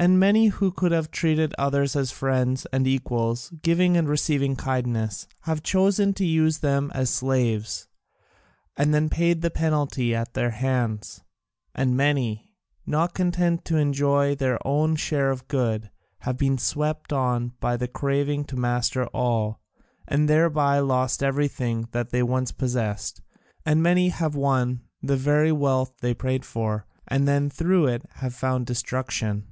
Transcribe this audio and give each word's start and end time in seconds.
And 0.00 0.20
many 0.20 0.46
who 0.46 0.70
could 0.70 0.92
have 0.92 1.10
treated 1.10 1.52
others 1.58 1.96
as 1.96 2.12
friends 2.12 2.66
and 2.72 2.86
equals, 2.86 3.52
giving 3.62 3.96
and 3.96 4.08
receiving 4.08 4.54
kindnesses, 4.54 5.26
have 5.40 5.64
chosen 5.64 6.14
to 6.14 6.24
use 6.24 6.58
them 6.58 6.92
as 6.94 7.10
slaves, 7.10 7.88
and 8.76 8.94
then 8.94 9.08
paid 9.08 9.42
the 9.42 9.50
penalty 9.50 10.14
at 10.14 10.34
their 10.34 10.50
hands; 10.50 11.22
and 11.74 11.96
many, 11.96 12.52
not 12.86 13.12
content 13.12 13.64
to 13.64 13.76
enjoy 13.76 14.36
their 14.36 14.64
own 14.64 14.94
share 14.94 15.32
of 15.32 15.48
good, 15.48 15.90
have 16.20 16.36
been 16.36 16.58
swept 16.58 17.12
on 17.12 17.54
by 17.58 17.76
the 17.76 17.88
craving 17.88 18.44
to 18.44 18.56
master 18.56 19.06
all, 19.06 19.60
and 20.06 20.28
thereby 20.28 20.78
lost 20.78 21.24
everything 21.24 21.88
that 21.90 22.10
they 22.10 22.22
once 22.22 22.52
possessed; 22.52 23.20
and 23.66 23.82
many 23.82 24.10
have 24.10 24.36
won 24.36 24.80
the 25.02 25.16
very 25.16 25.50
wealth 25.50 25.92
they 26.00 26.14
prayed 26.14 26.44
for 26.44 26.86
and 27.08 27.52
through 27.52 27.88
it 27.88 28.06
have 28.12 28.32
found 28.32 28.64
destruction. 28.64 29.44